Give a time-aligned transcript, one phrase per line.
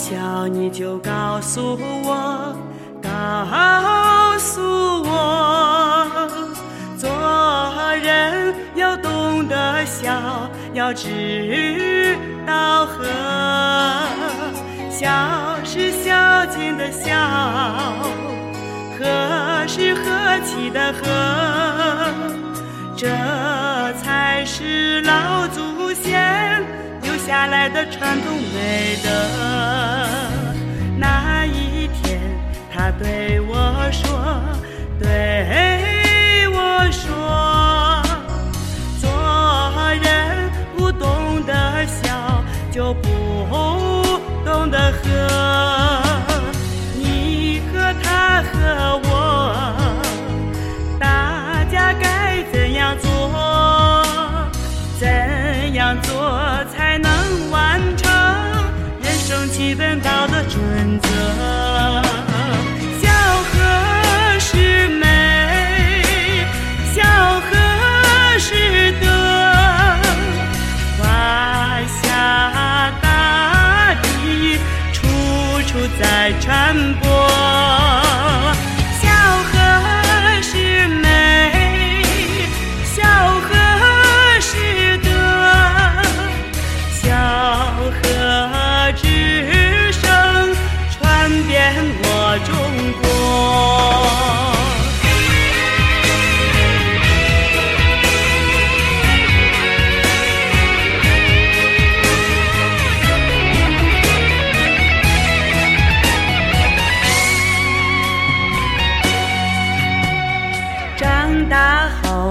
[0.00, 2.56] 笑你就告诉我，
[3.02, 3.08] 告
[4.38, 4.62] 诉
[5.04, 6.06] 我，
[6.96, 7.10] 做
[8.02, 10.10] 人要懂得笑，
[10.72, 13.04] 要知道和，
[14.90, 15.06] 笑
[15.64, 17.14] 是孝敬的孝，
[18.98, 19.04] 和
[19.68, 20.00] 是和
[20.46, 21.06] 气的和，
[22.96, 23.06] 这
[24.02, 26.49] 才是老祖先
[27.30, 29.08] 下来的传统美德。
[30.98, 32.20] 那一天，
[32.74, 34.42] 他对我说，
[34.98, 38.02] 对我说，
[39.00, 39.08] 做
[40.02, 43.08] 人不懂得笑，就不
[44.44, 45.69] 懂得喝。
[59.74, 61.08] 本道德准则？
[63.00, 63.08] 孝
[63.42, 66.44] 和是美，
[66.94, 67.02] 孝
[67.40, 67.48] 和
[68.38, 69.06] 是德，
[70.98, 71.02] 华
[72.02, 74.58] 夏大地
[74.92, 74.98] 处
[75.66, 76.48] 处在传
[77.00, 77.09] 播。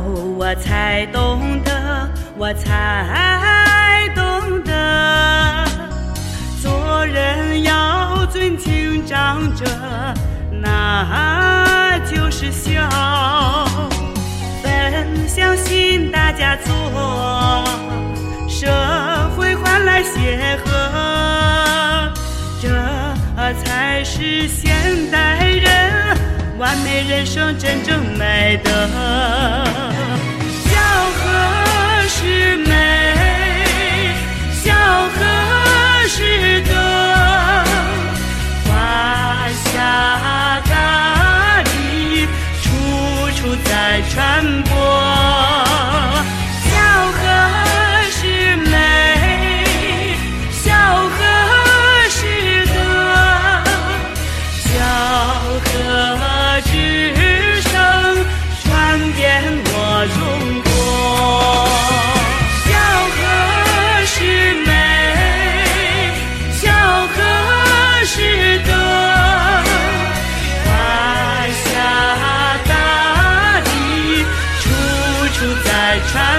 [0.00, 5.64] 后我才懂得，我才懂得，
[6.62, 9.64] 做人要尊敬长者，
[10.50, 12.80] 那就是孝。
[14.62, 16.72] 分相信大家做，
[18.48, 18.70] 社
[19.36, 22.12] 会换来协和，
[22.60, 22.68] 这
[23.64, 25.51] 才是现代
[26.62, 28.70] 完美人生真正美德。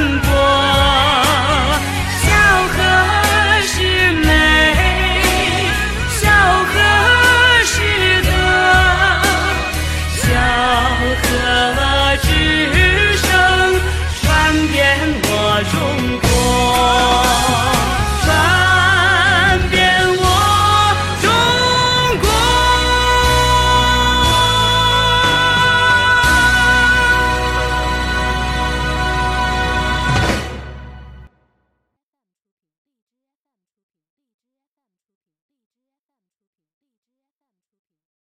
[0.00, 0.59] Con